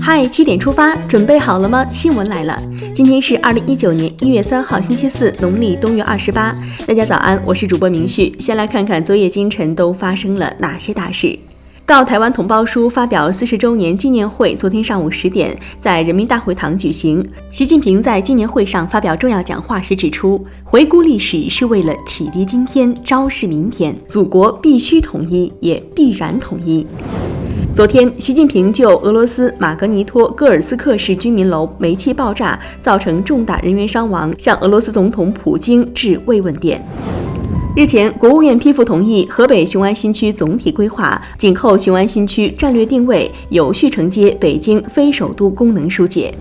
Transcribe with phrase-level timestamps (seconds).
[0.00, 1.84] 嗨，七点出发，准备好了吗？
[1.90, 2.56] 新闻来了，
[2.94, 6.54] 今天是二零一九年一月三号，星期四，农历冬月二十八。
[6.86, 8.32] 大家早安，我是主播明旭。
[8.38, 11.36] 先来看看昨夜今晨都发生了哪些大事。
[11.84, 17.20] 告台湾同胞书发表四十周年纪念会，昨天上午十点在人民大会堂举行。
[17.50, 23.96] 习近平在纪念会上发表重要讲话时指出，回顾历史是为了启迪今天，昭示明天。
[24.06, 26.86] 祖国必须统一，也必然统一。
[27.72, 36.84] 昨天，习近平就俄罗斯马格尼托戈尔斯克市居民楼煤气爆炸造成重大人员伤亡，向俄罗斯总统普京致慰问电。
[37.76, 46.34] 日前，国务院批复同意河北雄安新区总体规划，紧扣雄安新区战略定位，有序承接北京非首都功能疏解。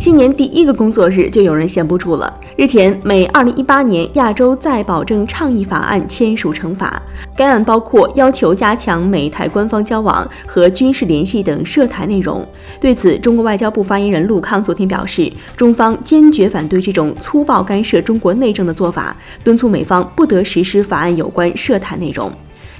[0.00, 2.40] 新年第一个工作日就有人闲不住了。
[2.56, 7.02] 日前，美二零一八年亚洲再保证倡议法案签署成法，
[7.36, 12.42] 该案包括要求加强美台官方交往和军事联系等涉台内容。
[12.80, 19.14] 对此，中国外交部发言人陆康昨天表示，中方坚决反对这种粗暴干涉中国内政的做法，
[19.44, 22.32] 敦促美方不得实施法案有关涉台内容。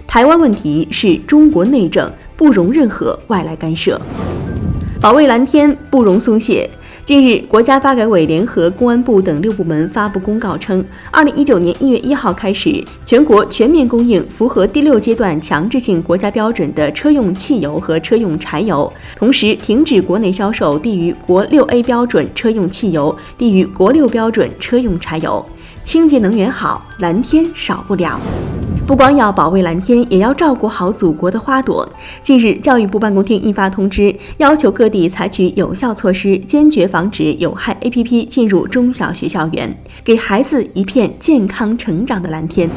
[0.07, 4.01] 台湾问题是中国内政，不容任何外来干涉。
[5.03, 6.69] 保卫蓝天，不容松懈。
[7.11, 25.45] 近日，国家发改委联合公安部等六部门发布公告称，二零一九年一月一号开始，全国全面供应符合第六阶段强制性国家标准的车用汽油和车用柴油，同时停止国内销售低于国六 A 标准车用汽油、低于国六标准车用柴油。
[25.83, 28.21] 清洁能源好，蓝天少不了。
[28.91, 31.89] 不光要保卫蓝天，也要照顾好祖国的花朵。
[32.25, 42.69] 近日，教育部办公厅印发通知，要求各地采取有效措施，坚决防止有害 APP 进入中小学校园，给孩子一片健康成长的蓝天。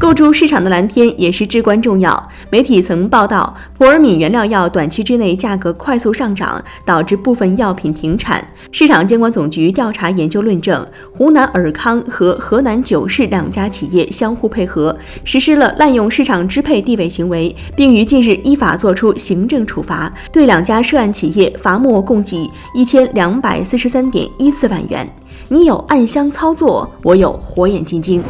[0.00, 2.30] 构筑市场的蓝天也是至关重要。
[2.48, 8.42] 媒体曾报道，普尔敏原料药短期之内价格快速上涨，导致部分药品停产。
[8.72, 25.06] 市场监管总局调查研究论证，湖南尔康和河南九市两家企业相互配合，实施了滥用市场支配地位行为，并于近日依法作出行政处罚，对两家涉案企业罚没共计一千两百四十三点一四万元。
[25.50, 28.24] 你有暗箱操作，我有火眼金睛。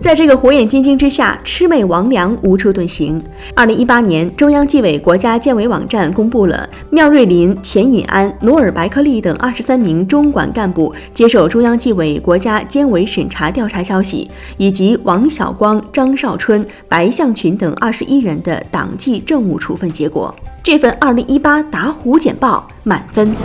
[0.00, 3.22] 在这个火眼金睛之下，魑魅魍魉无处遁形。
[3.54, 20.34] 二零一八年，中央纪委国家监委网站公布了妙瑞林、钱尹安、努尔白克力等二十三名中管干部接受中央纪委国家监委审查调查消息，以及王晓光、张少春、白向群等二十一人的党纪政务处分结果。
[20.62, 23.36] 这份二零一八打虎简报满分。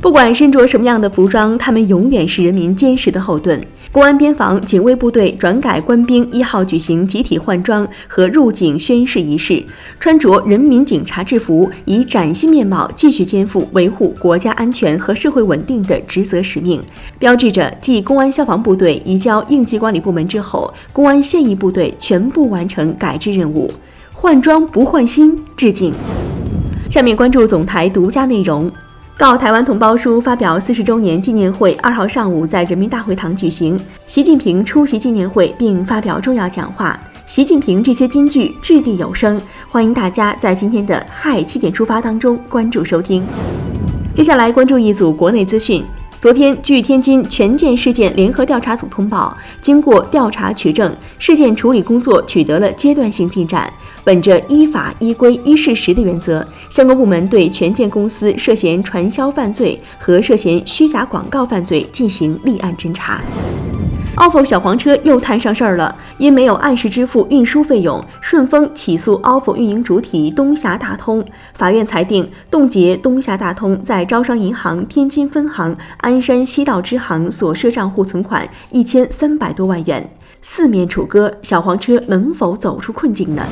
[0.00, 3.60] 不管身着什么样的服装，他们永远是人民坚实的后盾。
[3.90, 9.64] 公安边防警卫部队转改官兵一号举行集体换装和入警宣誓仪式，
[9.98, 16.80] 穿着人民警察制服，以崭新面貌继续肩负维护国家安全和社会稳定的职责使命，
[17.18, 23.72] 标志着继公安消防部队移交应急管理部门之后，公安现役部队全部完成改制任务。
[24.12, 25.92] 换装不换心，致敬。
[26.90, 28.70] 下面关注总台独家内容。
[29.18, 37.00] 告台湾同胞书发表四十周年纪念会二号上午在人民大会堂举行，习近平出席纪念会并发表重要讲话。
[37.24, 39.40] 习近平这些金句掷地有声，
[39.70, 43.26] 欢迎大家在今天的嗨七点出发当中关注收听。
[44.12, 45.82] 接下来关注一组国内资讯。
[46.26, 53.72] 昨天，据天津权健事件联合调查组通报，经过调查取证，事件处理工作取得了阶段性进展。
[54.02, 63.20] 本着依法依规依事实的原则，相关部门对权健公司涉嫌传销犯罪和涉嫌虚假广告犯罪进行立案侦查。
[64.16, 71.22] Ofo 小黄车又摊上事儿了，因没有按时支付运输费用，顺丰起诉 ofo 运营主体东峡大通，
[71.54, 80.10] 法院裁定冻结东峡大通在招商银行天津分行、鞍山西道支行所设账户存款一千三百多万元。
[80.40, 83.42] 四面楚歌，小黄车能否走出困境呢？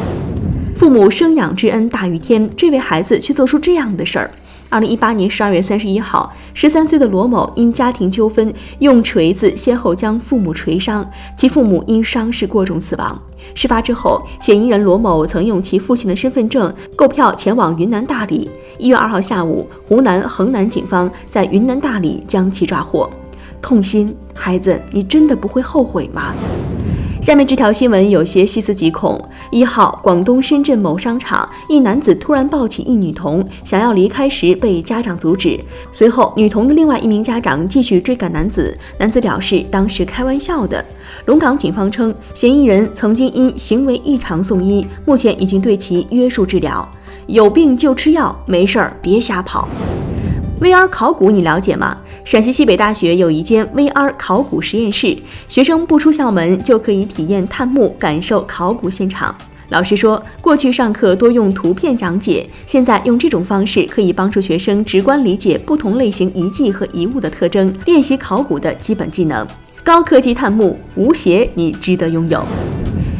[0.74, 4.30] 父母生养之恩大于天，这位孩子却做出这样的事儿。
[4.74, 13.16] 二零一八年十二月三十一号，十三岁的罗某因家庭纠纷，用锤子先后将父母锤伤，其父母因伤势过重死亡。
[13.54, 18.50] 事发之后，嫌疑人罗某曾用其父亲的身份证购票前往云南大理。
[18.76, 23.08] 一月二号下午，湖南衡南警方在云南大理将其抓获。
[23.62, 26.34] 痛心，孩子，你真的不会后悔吗？
[27.24, 29.18] 下面这条新闻有些细思极恐。
[29.50, 35.58] 一号，广东深圳某商场，一男子突然抱起一女童，想要离开时被家长阻止。
[35.90, 40.84] 随后，女童的另外一名家长继续追赶男子，男子表示当时开玩笑的。
[41.24, 46.86] 龙岗警方称，嫌疑人曾经因行为异常送医，目前已经对其约束治疗。
[47.26, 49.66] 有病就吃药，没事儿别瞎跑。
[50.60, 51.96] VR 考古你了解吗？
[52.24, 55.14] 陕西西北大学有一间 VR 考古实验室，
[55.46, 59.36] 学生不出校门就可以体验探墓，感受考古现场。
[59.68, 69.46] 老师说，过去上课多用图片讲解，现在用这种方式可以帮助学生直观理解不同类型遗迹和遗物的特征，练习考古的基本技能。
[69.82, 72.42] 高科技探墓，无邪你值得拥有。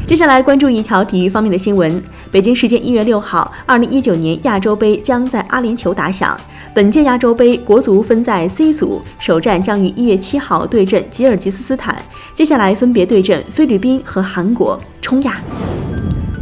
[0.07, 2.03] 接下来关注一条体育方面的新闻。
[2.35, 6.37] 北京时间一月六号，二零一九年亚洲杯将在阿联酋打响。
[6.75, 11.97] 本届亚洲杯国足分在 C 组，首战将于一月七号对阵吉尔吉斯斯坦，
[12.35, 15.39] 接下来分别对阵菲律宾和韩国，冲亚。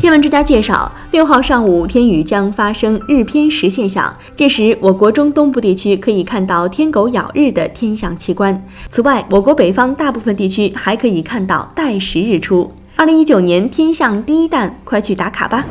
[0.00, 8.59] 天文专家介绍，六号上午天宇将发生日偏食现象，届时我国中东部地区可以看到天狗咬日的天象奇观。
[8.89, 12.73] 此外，我国北方大部分地区还可以看到带食日出。
[13.03, 15.65] 二零一九年天象第一弹，快去打卡吧！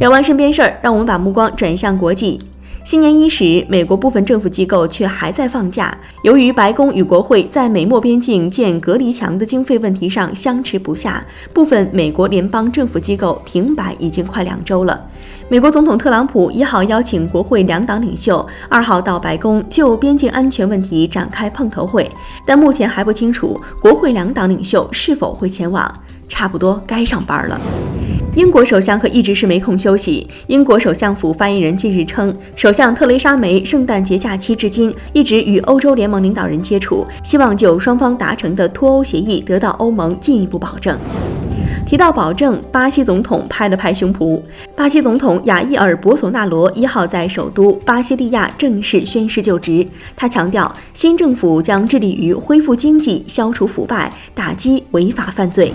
[0.00, 2.36] 聊完身边事儿，让我们把目光转向国际。
[2.84, 5.96] 新年伊始，美国部分政府机构却还在放假。
[6.24, 11.24] 由于白宫与国会在美墨边境建隔离墙的经费问题上相持不下，
[11.54, 14.98] 部分美国联邦政府机构停摆已经快两周了。
[15.48, 22.10] 美国总统特朗普一号邀请国会两党领袖二号到白宫就边境安全问题展开碰头会，
[22.44, 25.94] 但目前还不清楚国会两党领袖是否会前往。
[26.32, 27.60] 差不多该上班了。
[28.34, 30.26] 英国首相可一直是没空休息。
[30.46, 40.98] 英国首相府发言人近日称，首相特蕾莎梅圣诞节假期至今一直与欧洲联盟领导人接触，希望就双方达成的脱欧协议得到欧盟进一步保证。
[41.84, 44.40] 提到保证，巴西总统拍了拍胸脯。
[44.74, 49.86] 巴西总统雅伊尔·博索纳罗一号在首都巴西利亚正式宣誓就职。
[50.16, 55.70] 他强调，新政府将致力于恢复经济、消除腐败、打击违法犯罪。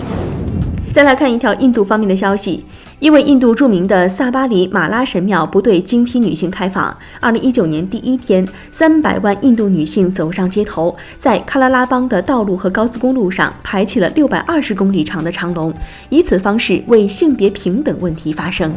[0.90, 2.64] 再来看一条印度方面的消息，
[2.98, 15.72] 因为印度著名的萨巴里马拉神庙不对经期女性开放，二零一九年第一天，三百万印度女性走上街头，在喀拉拉邦的道路和高速公路上排起了六百二十公里长的长龙，
[16.08, 18.72] 以此方式为性别平等问题发声。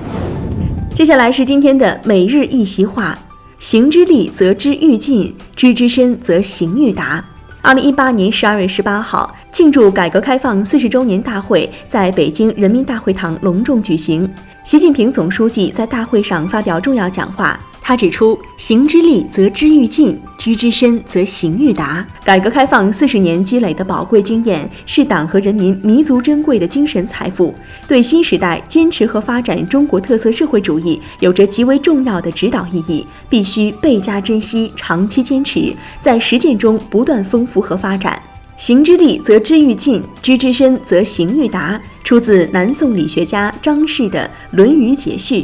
[0.93, 3.17] 接下来是今天的每日一席话：
[3.57, 7.25] 行之利则知欲尽，知之深则行欲达。
[7.63, 14.27] 二零一八年十二月十八号，庆祝改革开放四十周年大会在北京人民大会堂隆重举行。
[14.63, 17.59] 习近平总书记在大会上发表重要讲话。
[17.91, 22.07] 他指出，行之利则知愈尽，知之深则行愈达。
[22.23, 27.53] 改革开放四十年积累的宝贵经验，是党和人民弥足珍贵的精神财富，
[27.89, 38.17] 对新时代坚持和发展中国特色社会主义有着极为重要的指导意义，必须倍加珍惜，长期坚持，在实践中不断丰富和发展。
[38.55, 45.41] 行之利则知愈尽，知之深则行愈达，出自南宋理学家张氏的《论语解序》。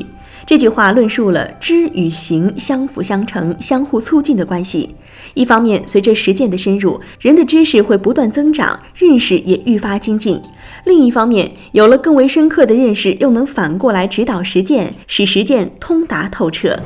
[0.48, 4.96] 这句话论述了知与行相辅相成、相互促进的关系。
[5.34, 10.40] 一方面，随着实践的深入，人的知识会不断增长，认识也愈发精进；
[10.86, 16.80] 另一方面，有了更为深刻的认识，又能反过来指导实践，使实践通达透彻。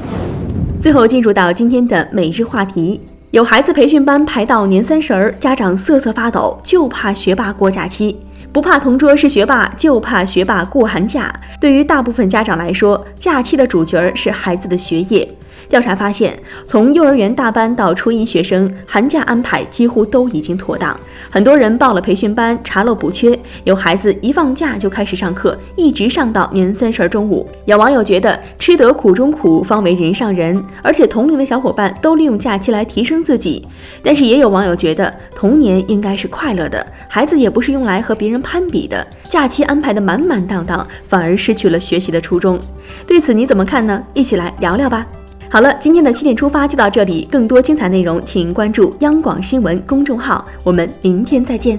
[0.79, 2.99] 最后，进入到今天的每日话题：
[3.29, 8.17] 有孩子培训班排到年三十儿，家长瑟瑟发抖，就怕学霸过假期。
[8.53, 11.33] 不怕同桌是学霸，就怕学霸过寒假。
[11.59, 15.27] 对于大部分家长来说，假期的主角是孩子的学业。
[15.69, 20.97] 调查发现，从幼儿园大班到初一学生，寒假安排几乎都已经妥当。
[21.29, 23.37] 很多人报了培训班，查漏补缺。
[23.63, 27.47] 有孩子一放假就开始上课，一直上到年三十中午。
[27.65, 30.61] 有网友觉得，吃得苦中苦，方为人上人。
[30.83, 33.65] 而且同龄的小伙伴都利用假期来提升自己。
[34.03, 39.05] 但是也有网友觉得，童年应该是快乐的，孩子也不是用来和别人攀比的。
[39.29, 42.59] 假期安排的满满当当，反而失去了学习的初衷。
[43.07, 44.03] 对此你怎么看呢？
[44.13, 45.05] 一起来聊聊吧。
[45.51, 51.77] 好了，今天的七点出发就到这里，更多精彩内容请关注央广新闻公众号，我们明天再见。